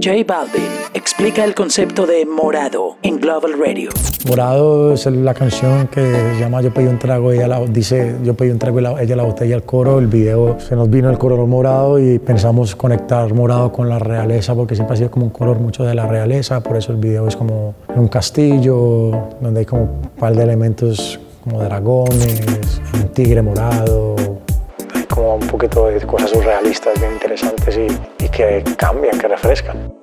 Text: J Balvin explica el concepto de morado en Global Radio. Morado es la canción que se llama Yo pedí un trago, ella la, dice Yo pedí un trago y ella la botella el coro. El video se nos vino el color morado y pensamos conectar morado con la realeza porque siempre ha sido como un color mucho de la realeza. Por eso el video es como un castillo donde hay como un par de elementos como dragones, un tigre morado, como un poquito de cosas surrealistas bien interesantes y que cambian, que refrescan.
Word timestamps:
J 0.00 0.24
Balvin 0.26 0.70
explica 0.94 1.44
el 1.44 1.54
concepto 1.54 2.06
de 2.06 2.24
morado 2.24 2.96
en 3.02 3.20
Global 3.20 3.52
Radio. 3.58 3.90
Morado 4.26 4.94
es 4.94 5.04
la 5.06 5.34
canción 5.34 5.86
que 5.88 6.00
se 6.00 6.40
llama 6.40 6.62
Yo 6.62 6.72
pedí 6.72 6.86
un 6.86 6.98
trago, 6.98 7.30
ella 7.30 7.46
la, 7.46 7.60
dice 7.60 8.16
Yo 8.24 8.34
pedí 8.34 8.50
un 8.50 8.58
trago 8.58 8.80
y 8.80 9.02
ella 9.02 9.16
la 9.16 9.22
botella 9.24 9.54
el 9.54 9.64
coro. 9.64 9.98
El 9.98 10.06
video 10.06 10.58
se 10.58 10.76
nos 10.76 10.88
vino 10.88 11.10
el 11.10 11.18
color 11.18 11.46
morado 11.46 11.98
y 11.98 12.18
pensamos 12.18 12.74
conectar 12.74 13.32
morado 13.34 13.70
con 13.70 13.88
la 13.88 13.98
realeza 13.98 14.54
porque 14.54 14.74
siempre 14.74 14.94
ha 14.94 14.96
sido 14.96 15.10
como 15.10 15.26
un 15.26 15.32
color 15.32 15.58
mucho 15.58 15.84
de 15.84 15.94
la 15.94 16.06
realeza. 16.06 16.62
Por 16.62 16.76
eso 16.78 16.92
el 16.92 16.98
video 16.98 17.28
es 17.28 17.36
como 17.36 17.74
un 17.94 18.08
castillo 18.08 19.10
donde 19.40 19.60
hay 19.60 19.66
como 19.66 19.82
un 19.82 20.10
par 20.18 20.34
de 20.34 20.42
elementos 20.42 21.20
como 21.44 21.62
dragones, 21.62 22.80
un 22.94 23.08
tigre 23.08 23.42
morado, 23.42 24.16
como 25.14 25.34
un 25.34 25.46
poquito 25.46 25.86
de 25.86 26.00
cosas 26.00 26.30
surrealistas 26.30 26.98
bien 26.98 27.12
interesantes 27.12 27.76
y 27.76 28.21
que 28.32 28.64
cambian, 28.76 29.18
que 29.18 29.28
refrescan. 29.28 30.01